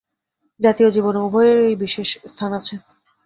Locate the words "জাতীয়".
0.59-0.89